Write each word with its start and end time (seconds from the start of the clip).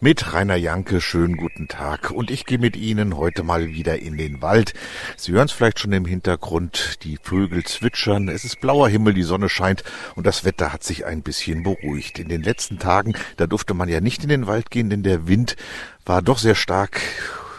Mit 0.00 0.32
Rainer 0.32 0.54
Janke, 0.54 1.00
schönen 1.00 1.36
guten 1.36 1.66
Tag. 1.66 2.12
Und 2.12 2.30
ich 2.30 2.46
gehe 2.46 2.58
mit 2.58 2.76
Ihnen 2.76 3.16
heute 3.16 3.42
mal 3.42 3.66
wieder 3.66 3.98
in 3.98 4.16
den 4.16 4.40
Wald. 4.40 4.72
Sie 5.16 5.32
hören 5.32 5.46
es 5.46 5.52
vielleicht 5.52 5.80
schon 5.80 5.92
im 5.92 6.04
Hintergrund, 6.04 7.02
die 7.02 7.18
Vögel 7.20 7.64
zwitschern, 7.64 8.28
es 8.28 8.44
ist 8.44 8.60
blauer 8.60 8.88
Himmel, 8.88 9.12
die 9.12 9.24
Sonne 9.24 9.48
scheint 9.48 9.82
und 10.14 10.24
das 10.24 10.44
Wetter 10.44 10.72
hat 10.72 10.84
sich 10.84 11.04
ein 11.04 11.22
bisschen 11.22 11.64
beruhigt. 11.64 12.20
In 12.20 12.28
den 12.28 12.44
letzten 12.44 12.78
Tagen, 12.78 13.14
da 13.38 13.48
durfte 13.48 13.74
man 13.74 13.88
ja 13.88 14.00
nicht 14.00 14.22
in 14.22 14.28
den 14.28 14.46
Wald 14.46 14.70
gehen, 14.70 14.88
denn 14.88 15.02
der 15.02 15.26
Wind 15.26 15.56
war 16.06 16.22
doch 16.22 16.38
sehr 16.38 16.54
stark 16.54 17.00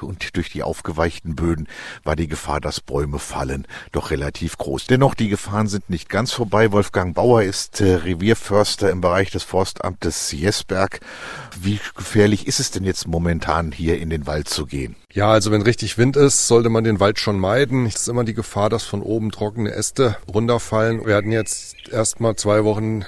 und 0.04 0.36
durch 0.36 0.50
die 0.50 0.64
aufgeweichten 0.64 1.36
Böden 1.36 1.68
war 2.04 2.16
die 2.16 2.28
Gefahr, 2.28 2.62
dass 2.62 2.82
Bäume 2.82 3.20
fallen, 3.20 3.68
doch 3.92 4.12
relativ 4.12 4.58
groß. 4.58 4.88
Dennoch, 4.88 5.16
die 5.16 5.30
Gefahren 5.30 5.68
sind 5.68 5.90
nicht 5.90 6.10
ganz 6.10 6.32
vorbei. 6.32 6.72
Wolfgang 6.72 7.16
Bauer 7.16 7.44
ist 7.44 7.82
äh, 7.82 7.96
Revierförster 7.96 8.90
im 8.90 9.02
Bereich 9.02 9.32
des 9.32 9.44
Forstamtes 9.44 10.32
Jesberg. 10.32 11.00
Wie 11.60 11.80
gefährlich 11.96 12.48
ist 12.48 12.60
es 12.60 12.72
denn 12.72 12.84
jetzt 12.84 13.08
momentan 13.08 13.72
hier 13.72 14.00
in 14.00 14.10
den 14.10 14.28
Wald 14.28 14.50
zu 14.50 14.66
gehen? 14.66 14.96
Ja, 15.12 15.32
also 15.32 15.52
wenn 15.52 15.62
richtig 15.62 15.98
Wind 15.98 16.16
ist, 16.16 16.48
sollte 16.48 16.70
man 16.70 16.84
den 16.84 17.00
Wald 17.00 17.20
schon 17.20 17.40
meiden. 17.40 17.86
Es 17.86 17.96
ist 17.96 18.08
immer 18.08 18.24
die 18.24 18.34
Gefahr, 18.34 18.70
dass 18.70 18.84
von 18.84 19.02
oben 19.02 19.32
trockene 19.32 19.72
Äste 19.72 20.18
runterfallen. 20.28 21.06
Wir 21.06 21.16
hatten 21.16 21.32
jetzt 21.32 21.90
erstmal 21.90 22.36
zwei 22.36 22.64
Wochen 22.64 23.06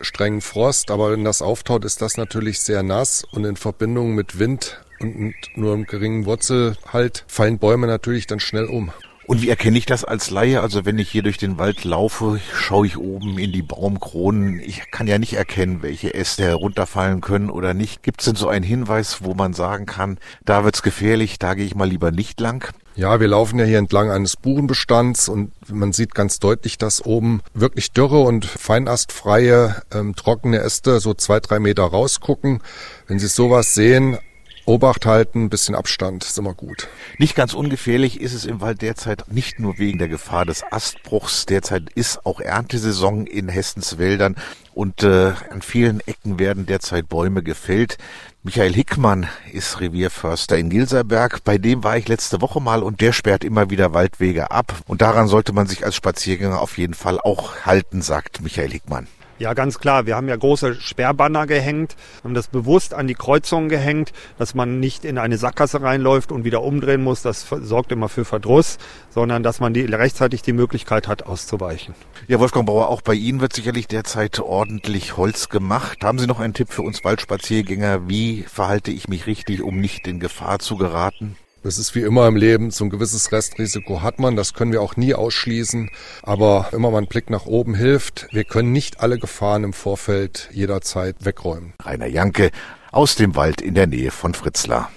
strengen 0.00 0.40
Frost, 0.40 0.90
aber 0.90 1.12
wenn 1.12 1.24
das 1.24 1.42
auftaut, 1.42 1.84
ist 1.84 2.02
das 2.02 2.16
natürlich 2.16 2.60
sehr 2.60 2.82
nass 2.82 3.24
und 3.32 3.44
in 3.44 3.56
Verbindung 3.56 4.14
mit 4.14 4.38
Wind 4.38 4.80
und 5.02 5.34
nur 5.56 5.74
einem 5.74 5.86
geringen 5.86 6.24
Wurzelhalt 6.26 7.24
fallen 7.26 7.58
Bäume 7.58 7.86
natürlich 7.86 8.26
dann 8.26 8.40
schnell 8.40 8.66
um. 8.66 8.92
Und 9.24 9.40
wie 9.40 9.48
erkenne 9.48 9.78
ich 9.78 9.86
das 9.86 10.04
als 10.04 10.30
Laie? 10.30 10.60
Also 10.60 10.84
wenn 10.84 10.98
ich 10.98 11.08
hier 11.08 11.22
durch 11.22 11.38
den 11.38 11.58
Wald 11.58 11.84
laufe, 11.84 12.40
schaue 12.54 12.86
ich 12.86 12.98
oben 12.98 13.38
in 13.38 13.52
die 13.52 13.62
Baumkronen. 13.62 14.58
Ich 14.58 14.90
kann 14.90 15.06
ja 15.06 15.18
nicht 15.18 15.34
erkennen, 15.34 15.82
welche 15.82 16.12
Äste 16.12 16.42
herunterfallen 16.42 17.20
können 17.20 17.48
oder 17.48 17.72
nicht. 17.72 18.02
Gibt 18.02 18.20
es 18.20 18.26
denn 18.26 18.34
so 18.34 18.48
einen 18.48 18.64
Hinweis, 18.64 19.22
wo 19.22 19.34
man 19.34 19.54
sagen 19.54 19.86
kann, 19.86 20.18
da 20.44 20.64
wird's 20.64 20.82
gefährlich, 20.82 21.38
da 21.38 21.54
gehe 21.54 21.64
ich 21.64 21.76
mal 21.76 21.88
lieber 21.88 22.10
nicht 22.10 22.40
lang? 22.40 22.74
Ja, 22.94 23.20
wir 23.20 23.28
laufen 23.28 23.58
ja 23.58 23.64
hier 23.64 23.78
entlang 23.78 24.10
eines 24.10 24.36
Buchenbestands 24.36 25.28
und 25.28 25.52
man 25.70 25.92
sieht 25.92 26.14
ganz 26.14 26.40
deutlich, 26.40 26.76
dass 26.76 27.02
oben 27.02 27.40
wirklich 27.54 27.92
dürre 27.92 28.20
und 28.20 28.44
feinastfreie, 28.44 29.82
ähm, 29.94 30.14
trockene 30.14 30.58
Äste 30.58 31.00
so 31.00 31.14
zwei, 31.14 31.40
drei 31.40 31.58
Meter 31.58 31.84
rausgucken. 31.84 32.60
Wenn 33.06 33.18
Sie 33.18 33.28
sowas 33.28 33.74
sehen, 33.74 34.18
Obacht 34.64 35.06
halten, 35.06 35.50
bisschen 35.50 35.74
Abstand, 35.74 36.22
ist 36.24 36.38
immer 36.38 36.54
gut. 36.54 36.88
Nicht 37.18 37.34
ganz 37.34 37.52
ungefährlich 37.52 38.20
ist 38.20 38.32
es 38.32 38.44
im 38.44 38.60
Wald 38.60 38.80
derzeit 38.80 39.24
nicht 39.28 39.58
nur 39.58 39.78
wegen 39.78 39.98
der 39.98 40.06
Gefahr 40.06 40.44
des 40.44 40.62
Astbruchs. 40.70 41.46
Derzeit 41.46 41.90
ist 41.94 42.24
auch 42.24 42.38
Erntesaison 42.38 43.26
in 43.26 43.48
Hessens 43.48 43.98
Wäldern 43.98 44.36
und 44.72 45.02
äh, 45.02 45.32
an 45.50 45.62
vielen 45.62 46.00
Ecken 46.00 46.38
werden 46.38 46.66
derzeit 46.66 47.08
Bäume 47.08 47.42
gefällt. 47.42 47.98
Michael 48.44 48.72
Hickmann 48.72 49.28
ist 49.52 49.80
Revierförster 49.80 50.56
in 50.56 50.70
Gilserberg. 50.70 51.42
Bei 51.42 51.58
dem 51.58 51.82
war 51.82 51.96
ich 51.96 52.06
letzte 52.06 52.40
Woche 52.40 52.60
mal 52.60 52.84
und 52.84 53.00
der 53.00 53.12
sperrt 53.12 53.42
immer 53.42 53.68
wieder 53.68 53.94
Waldwege 53.94 54.52
ab. 54.52 54.74
Und 54.86 55.02
daran 55.02 55.26
sollte 55.26 55.52
man 55.52 55.66
sich 55.66 55.84
als 55.84 55.96
Spaziergänger 55.96 56.60
auf 56.60 56.78
jeden 56.78 56.94
Fall 56.94 57.18
auch 57.18 57.66
halten, 57.66 58.00
sagt 58.00 58.40
Michael 58.42 58.70
Hickmann. 58.70 59.08
Ja, 59.42 59.54
ganz 59.54 59.80
klar. 59.80 60.06
Wir 60.06 60.14
haben 60.14 60.28
ja 60.28 60.36
große 60.36 60.76
Sperrbanner 60.76 61.48
gehängt, 61.48 61.96
haben 62.22 62.32
das 62.32 62.46
bewusst 62.46 62.94
an 62.94 63.08
die 63.08 63.14
Kreuzungen 63.14 63.68
gehängt, 63.68 64.12
dass 64.38 64.54
man 64.54 64.78
nicht 64.78 65.04
in 65.04 65.18
eine 65.18 65.36
Sackgasse 65.36 65.82
reinläuft 65.82 66.30
und 66.30 66.44
wieder 66.44 66.62
umdrehen 66.62 67.02
muss. 67.02 67.22
Das 67.22 67.48
sorgt 67.48 67.90
immer 67.90 68.08
für 68.08 68.24
Verdruss, 68.24 68.78
sondern 69.10 69.42
dass 69.42 69.58
man 69.58 69.74
die, 69.74 69.80
rechtzeitig 69.80 70.42
die 70.42 70.52
Möglichkeit 70.52 71.08
hat, 71.08 71.26
auszuweichen. 71.26 71.96
Ja, 72.28 72.38
Wolfgang 72.38 72.66
Bauer, 72.66 72.88
auch 72.88 73.02
bei 73.02 73.14
Ihnen 73.14 73.40
wird 73.40 73.52
sicherlich 73.52 73.88
derzeit 73.88 74.38
ordentlich 74.38 75.16
Holz 75.16 75.48
gemacht. 75.48 76.04
Haben 76.04 76.20
Sie 76.20 76.28
noch 76.28 76.38
einen 76.38 76.54
Tipp 76.54 76.72
für 76.72 76.82
uns 76.82 77.02
Waldspaziergänger? 77.02 78.08
Wie 78.08 78.42
verhalte 78.42 78.92
ich 78.92 79.08
mich 79.08 79.26
richtig, 79.26 79.60
um 79.60 79.80
nicht 79.80 80.06
in 80.06 80.20
Gefahr 80.20 80.60
zu 80.60 80.76
geraten? 80.76 81.34
Das 81.62 81.78
ist 81.78 81.94
wie 81.94 82.00
immer 82.00 82.26
im 82.26 82.34
Leben, 82.34 82.72
so 82.72 82.84
ein 82.84 82.90
gewisses 82.90 83.30
Restrisiko 83.30 84.02
hat 84.02 84.18
man, 84.18 84.34
das 84.34 84.52
können 84.52 84.72
wir 84.72 84.82
auch 84.82 84.96
nie 84.96 85.14
ausschließen, 85.14 85.90
aber 86.24 86.68
immer 86.72 86.90
mal 86.90 86.98
ein 86.98 87.06
Blick 87.06 87.30
nach 87.30 87.46
oben 87.46 87.76
hilft. 87.76 88.26
Wir 88.32 88.42
können 88.42 88.72
nicht 88.72 88.98
alle 88.98 89.16
Gefahren 89.16 89.62
im 89.62 89.72
Vorfeld 89.72 90.48
jederzeit 90.52 91.24
wegräumen. 91.24 91.74
Rainer 91.80 92.08
Janke 92.08 92.50
aus 92.90 93.14
dem 93.14 93.36
Wald 93.36 93.60
in 93.60 93.74
der 93.74 93.86
Nähe 93.86 94.10
von 94.10 94.34
Fritzlar. 94.34 94.90